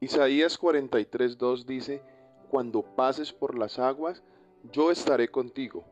Isaías 0.00 0.60
43.2 0.60 1.64
dice, 1.64 2.02
Cuando 2.50 2.82
pases 2.82 3.32
por 3.32 3.56
las 3.56 3.78
aguas, 3.78 4.22
yo 4.72 4.90
estaré 4.90 5.28
contigo, 5.28 5.84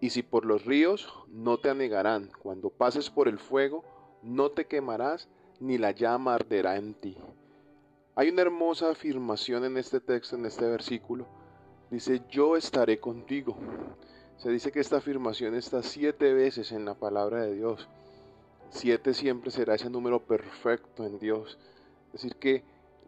y 0.00 0.10
si 0.10 0.22
por 0.22 0.44
los 0.44 0.64
ríos, 0.64 1.12
no 1.28 1.58
te 1.58 1.70
anegarán, 1.70 2.30
cuando 2.40 2.70
pases 2.70 3.10
por 3.10 3.26
el 3.26 3.38
fuego, 3.38 3.84
no 4.22 4.50
te 4.50 4.66
quemarás, 4.66 5.28
ni 5.58 5.76
la 5.76 5.90
llama 5.90 6.34
arderá 6.34 6.76
en 6.76 6.94
ti. 6.94 7.16
Hay 8.14 8.28
una 8.28 8.42
hermosa 8.42 8.90
afirmación 8.90 9.64
en 9.64 9.76
este 9.76 10.00
texto, 10.00 10.36
en 10.36 10.46
este 10.46 10.66
versículo. 10.66 11.26
Dice, 11.90 12.22
yo 12.30 12.56
estaré 12.56 13.00
contigo. 13.00 13.56
Se 14.36 14.50
dice 14.50 14.70
que 14.70 14.80
esta 14.80 14.98
afirmación 14.98 15.54
está 15.56 15.82
siete 15.82 16.32
veces 16.32 16.70
en 16.70 16.84
la 16.84 16.94
palabra 16.94 17.42
de 17.42 17.54
Dios. 17.54 17.88
Siete 18.70 19.14
siempre 19.14 19.50
será 19.50 19.74
ese 19.74 19.90
número 19.90 20.20
perfecto 20.20 21.04
en 21.04 21.18
Dios. 21.18 21.58
Es 22.08 22.22
decir, 22.22 22.36
que 22.36 22.64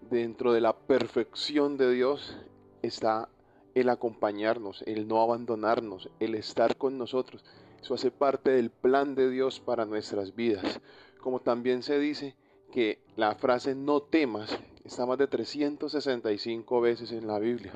dentro 0.09 0.52
de 0.52 0.60
la 0.60 0.77
perfección 0.77 1.77
de 1.77 1.92
Dios 1.92 2.36
está 2.82 3.28
el 3.74 3.88
acompañarnos, 3.88 4.82
el 4.86 5.06
no 5.06 5.23
abandonarnos, 5.23 6.09
el 6.18 6.34
estar 6.34 6.76
con 6.76 6.98
nosotros. 6.98 7.45
Eso 7.80 7.95
hace 7.95 8.10
parte 8.10 8.50
del 8.50 8.70
plan 8.70 9.14
de 9.14 9.30
Dios 9.30 9.60
para 9.60 9.84
nuestras 9.84 10.34
vidas. 10.34 10.80
Como 11.20 11.40
también 11.40 11.82
se 11.82 11.98
dice 11.98 12.34
que 12.73 12.98
la 13.16 13.34
frase 13.34 13.74
no 13.74 14.00
temas 14.00 14.59
está 14.84 15.06
más 15.06 15.18
de 15.18 15.26
365 15.26 16.80
veces 16.80 17.12
en 17.12 17.26
la 17.26 17.38
Biblia. 17.38 17.73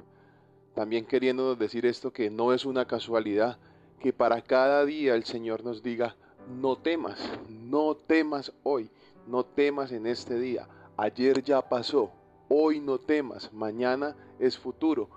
También 0.75 1.07
queriéndonos 1.07 1.59
decir 1.59 1.87
esto 1.87 2.13
que 2.13 2.31
no 2.31 2.53
es 2.53 2.65
una 2.65 2.87
casualidad, 2.87 3.59
que 4.01 4.13
para 4.13 4.43
cada 4.43 4.85
día 4.85 5.15
el 5.15 5.25
Señor 5.25 5.65
nos 5.65 5.83
diga, 5.83 6.17
no 6.49 6.77
temas, 6.77 7.21
no 7.49 7.95
temas 7.95 8.53
hoy, 8.65 8.91
no 9.27 9.45
temas 9.45 9.93
en 9.93 10.07
este 10.07 10.39
día 10.39 10.69
Ayer 10.97 11.43
ya 11.43 11.61
pasó, 11.61 12.13
hoy 12.49 12.79
no 12.79 12.99
temas, 12.99 13.53
mañana 13.53 14.15
es 14.39 14.57
futuro. 14.57 15.09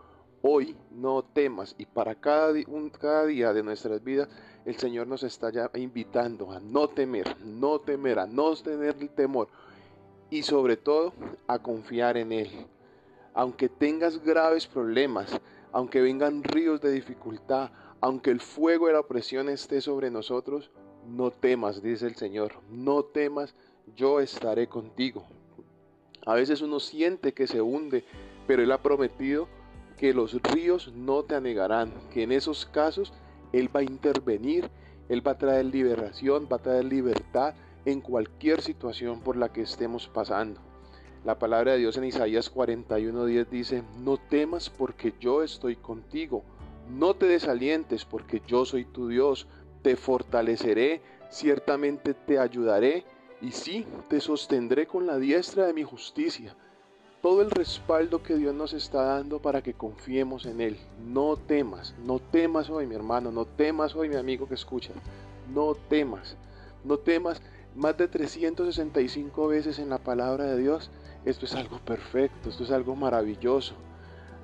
Hoy 0.41 0.75
no 0.89 1.23
temas 1.23 1.75
y 1.77 1.85
para 1.85 2.15
cada, 2.15 2.51
cada 2.99 3.25
día 3.27 3.53
de 3.53 3.61
nuestras 3.61 4.03
vidas 4.03 4.27
el 4.65 4.75
Señor 4.77 5.07
nos 5.07 5.21
está 5.21 5.51
ya 5.51 5.69
invitando 5.75 6.51
a 6.51 6.59
no 6.59 6.87
temer, 6.87 7.37
no 7.43 7.79
temer, 7.79 8.17
a 8.17 8.25
no 8.25 8.55
tener 8.55 8.95
el 8.99 9.09
temor 9.09 9.49
y 10.31 10.41
sobre 10.41 10.77
todo 10.77 11.13
a 11.47 11.59
confiar 11.59 12.17
en 12.17 12.31
Él. 12.31 12.49
Aunque 13.35 13.69
tengas 13.69 14.23
graves 14.23 14.65
problemas, 14.65 15.29
aunque 15.71 16.01
vengan 16.01 16.43
ríos 16.43 16.81
de 16.81 16.91
dificultad, 16.91 17.69
aunque 18.01 18.31
el 18.31 18.41
fuego 18.41 18.87
de 18.87 18.93
la 18.93 19.01
opresión 19.01 19.47
esté 19.47 19.81
sobre 19.81 20.09
nosotros, 20.09 20.71
no 21.05 21.29
temas, 21.29 21.83
dice 21.83 22.07
el 22.07 22.15
Señor, 22.15 22.53
no 22.69 23.03
temas, 23.03 23.53
yo 23.95 24.19
estaré 24.19 24.67
contigo. 24.67 25.23
A 26.27 26.33
veces 26.33 26.61
uno 26.61 26.81
siente 26.81 27.33
que 27.33 27.47
se 27.47 27.61
hunde, 27.61 28.03
pero 28.47 28.61
Él 28.61 28.73
ha 28.73 28.83
prometido 28.83 29.47
que 29.97 30.13
los 30.13 30.33
ríos 30.41 30.91
no 30.93 31.23
te 31.23 31.35
anegarán, 31.35 31.93
que 32.13 32.23
en 32.23 32.33
esos 32.33 32.65
casos 32.65 33.13
Él 33.53 33.73
va 33.73 33.79
a 33.79 33.83
intervenir, 33.83 34.69
Él 35.07 35.25
va 35.25 35.31
a 35.31 35.37
traer 35.37 35.67
liberación, 35.67 36.49
va 36.51 36.57
a 36.57 36.61
traer 36.61 36.83
libertad 36.83 37.55
en 37.85 38.01
cualquier 38.01 38.61
situación 38.61 39.21
por 39.21 39.37
la 39.37 39.53
que 39.53 39.61
estemos 39.61 40.09
pasando. 40.09 40.59
La 41.23 41.39
palabra 41.39 41.71
de 41.71 41.77
Dios 41.77 41.95
en 41.95 42.03
Isaías 42.03 42.53
41:10 42.53 43.47
dice, 43.49 43.83
no 43.97 44.17
temas 44.17 44.69
porque 44.69 45.13
yo 45.21 45.43
estoy 45.43 45.77
contigo, 45.77 46.43
no 46.89 47.13
te 47.13 47.27
desalientes 47.27 48.03
porque 48.03 48.41
yo 48.45 48.65
soy 48.65 48.83
tu 48.83 49.07
Dios, 49.07 49.47
te 49.81 49.95
fortaleceré, 49.95 51.01
ciertamente 51.29 52.13
te 52.13 52.37
ayudaré 52.37 53.05
y 53.41 53.51
sí, 53.51 53.85
te 54.09 54.19
sostendré 54.19 54.87
con 54.87 55.05
la 55.05 55.17
diestra 55.17 55.67
de 55.67 55.73
mi 55.73 55.83
justicia. 55.83 56.55
Todo 57.21 57.41
el 57.41 57.51
respaldo 57.51 58.23
que 58.23 58.35
Dios 58.35 58.53
nos 58.53 58.73
está 58.73 59.03
dando 59.03 59.39
para 59.41 59.61
que 59.61 59.73
confiemos 59.73 60.45
en 60.45 60.61
Él. 60.61 60.77
No 61.05 61.35
temas, 61.35 61.93
no 62.03 62.19
temas 62.19 62.69
hoy 62.69 62.87
mi 62.87 62.95
hermano, 62.95 63.31
no 63.31 63.45
temas 63.45 63.95
hoy 63.95 64.09
mi 64.09 64.15
amigo 64.15 64.47
que 64.47 64.55
escucha. 64.55 64.91
No 65.53 65.75
temas, 65.75 66.35
no 66.83 66.97
temas 66.97 67.41
más 67.75 67.97
de 67.97 68.07
365 68.07 69.47
veces 69.47 69.79
en 69.79 69.89
la 69.89 69.99
palabra 69.99 70.45
de 70.45 70.57
Dios. 70.57 70.89
Esto 71.25 71.45
es 71.45 71.53
algo 71.55 71.79
perfecto, 71.79 72.49
esto 72.49 72.63
es 72.63 72.71
algo 72.71 72.95
maravilloso. 72.95 73.75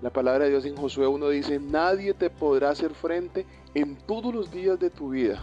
La 0.01 0.12
palabra 0.12 0.44
de 0.44 0.51
Dios 0.51 0.66
en 0.66 0.75
Josué 0.75 1.07
1 1.07 1.29
dice, 1.29 1.59
nadie 1.59 2.13
te 2.13 2.29
podrá 2.29 2.72
hacer 2.72 2.94
frente 2.94 3.45
en 3.73 3.95
todos 3.95 4.35
los 4.35 4.51
días 4.51 4.78
de 4.79 4.89
tu 4.89 5.12
vida. 5.12 5.41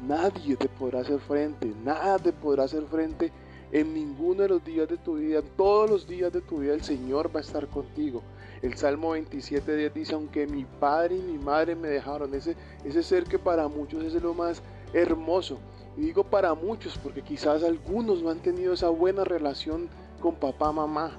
Nadie 0.00 0.56
te 0.56 0.68
podrá 0.68 1.00
hacer 1.00 1.20
frente, 1.20 1.72
nada 1.82 2.18
te 2.18 2.32
podrá 2.32 2.64
hacer 2.64 2.84
frente 2.84 3.32
en 3.72 3.94
ninguno 3.94 4.42
de 4.42 4.48
los 4.48 4.64
días 4.64 4.88
de 4.88 4.98
tu 4.98 5.14
vida. 5.14 5.40
Todos 5.56 5.88
los 5.88 6.06
días 6.06 6.32
de 6.32 6.42
tu 6.42 6.58
vida 6.58 6.74
el 6.74 6.82
Señor 6.82 7.34
va 7.34 7.40
a 7.40 7.42
estar 7.42 7.66
contigo. 7.68 8.22
El 8.60 8.76
Salmo 8.76 9.10
27 9.10 9.90
dice, 9.90 10.14
aunque 10.14 10.46
mi 10.46 10.64
padre 10.64 11.16
y 11.16 11.22
mi 11.22 11.38
madre 11.38 11.74
me 11.74 11.88
dejaron, 11.88 12.34
ese, 12.34 12.56
ese 12.84 13.02
ser 13.02 13.24
que 13.24 13.38
para 13.38 13.68
muchos 13.68 14.04
es 14.04 14.22
lo 14.22 14.34
más 14.34 14.62
hermoso. 14.92 15.58
Y 15.96 16.02
digo 16.02 16.24
para 16.24 16.52
muchos 16.54 16.98
porque 16.98 17.22
quizás 17.22 17.62
algunos 17.62 18.22
no 18.22 18.28
han 18.28 18.40
tenido 18.40 18.74
esa 18.74 18.90
buena 18.90 19.24
relación 19.24 19.88
con 20.20 20.34
papá, 20.34 20.72
mamá. 20.72 21.18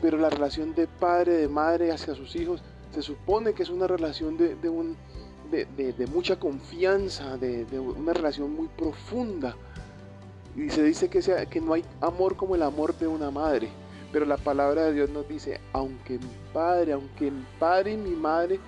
Pero 0.00 0.16
la 0.16 0.30
relación 0.30 0.74
de 0.74 0.86
padre, 0.86 1.34
de 1.34 1.48
madre 1.48 1.92
hacia 1.92 2.14
sus 2.14 2.34
hijos, 2.34 2.62
se 2.92 3.02
supone 3.02 3.52
que 3.52 3.62
es 3.62 3.68
una 3.68 3.86
relación 3.86 4.38
de 4.38 4.68
un 4.68 4.96
de, 5.50 6.06
mucha 6.12 6.36
confianza, 6.36 7.36
de, 7.36 7.66
una 7.78 8.12
relación 8.12 8.54
muy 8.54 8.68
profunda. 8.68 9.56
Y 10.56 10.68
se 10.70 10.82
dice 10.82 11.08
que, 11.08 11.60
no 11.60 11.74
hay 11.74 11.84
amor 12.00 12.36
como 12.36 12.54
el 12.54 12.62
amor 12.62 12.96
de 12.98 13.06
una 13.06 13.30
madre. 13.30 13.68
Pero 14.12 14.26
la 14.26 14.36
palabra 14.36 14.86
de 14.86 14.94
Dios 14.94 15.10
nos 15.10 15.28
dice, 15.28 15.60
aunque 15.72 16.18
mi 16.18 16.34
padre, 16.52 16.92
aunque 16.92 17.30
mi 17.30 17.44
padre 17.58 17.92
y 17.92 17.96
mi 17.96 18.16
madre 18.16 18.58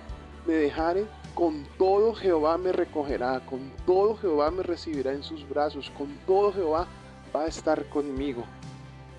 me 0.47 0.53
dejaren, 0.53 1.07
con 1.33 1.65
todo 1.77 2.13
Jehová 2.13 2.57
me 2.57 2.71
recogerá, 2.71 3.41
con 3.45 3.71
todo 3.85 4.15
Jehová 4.17 4.51
me 4.51 4.63
recibirá 4.63 5.11
en 5.11 5.23
sus 5.23 5.47
brazos, 5.49 5.91
con 5.97 6.07
todo 6.25 6.53
Jehová 6.53 6.87
va 7.35 7.43
a 7.43 7.47
estar 7.47 7.83
conmigo. 7.89 8.43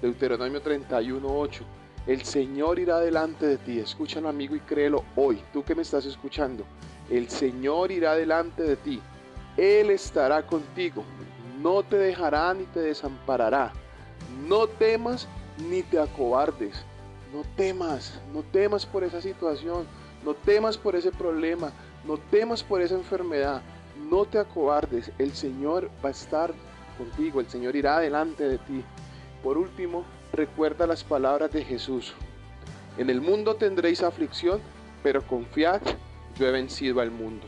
Deuteronomio 0.00 0.62
31, 0.62 1.26
8. 1.26 1.64
El 2.06 2.22
Señor 2.24 2.78
irá 2.78 3.00
delante 3.00 3.46
de 3.46 3.56
ti. 3.56 3.78
Escúchalo 3.78 4.28
amigo 4.28 4.54
y 4.54 4.60
créelo 4.60 5.04
hoy, 5.16 5.42
tú 5.52 5.64
que 5.64 5.74
me 5.74 5.82
estás 5.82 6.04
escuchando. 6.04 6.64
El 7.10 7.28
Señor 7.28 7.92
irá 7.92 8.14
delante 8.14 8.62
de 8.62 8.76
ti. 8.76 9.00
Él 9.56 9.90
estará 9.90 10.46
contigo. 10.46 11.04
No 11.60 11.82
te 11.82 11.96
dejará 11.96 12.52
ni 12.54 12.64
te 12.64 12.80
desamparará. 12.80 13.72
No 14.48 14.66
temas 14.66 15.28
ni 15.68 15.82
te 15.82 15.98
acobardes. 15.98 16.84
No 17.32 17.42
temas, 17.56 18.20
no 18.32 18.42
temas 18.42 18.86
por 18.86 19.04
esa 19.04 19.20
situación. 19.20 19.86
No 20.24 20.34
temas 20.34 20.76
por 20.76 20.96
ese 20.96 21.10
problema. 21.10 21.72
No 22.04 22.16
temas 22.16 22.62
por 22.62 22.80
esa 22.80 22.94
enfermedad. 22.94 23.62
No 24.10 24.24
te 24.24 24.38
acobardes. 24.38 25.12
El 25.18 25.34
Señor 25.34 25.90
va 26.04 26.08
a 26.08 26.12
estar 26.12 26.52
contigo. 26.96 27.40
El 27.40 27.48
Señor 27.48 27.76
irá 27.76 27.98
delante 28.00 28.48
de 28.48 28.58
ti. 28.58 28.82
Por 29.42 29.58
último, 29.58 30.04
recuerda 30.32 30.86
las 30.86 31.04
palabras 31.04 31.52
de 31.52 31.64
Jesús. 31.64 32.14
En 32.96 33.10
el 33.10 33.20
mundo 33.20 33.56
tendréis 33.56 34.02
aflicción, 34.02 34.60
pero 35.02 35.22
confiad 35.26 35.82
yo 36.38 36.46
he 36.46 36.50
vencido 36.50 37.00
al 37.00 37.10
mundo. 37.10 37.46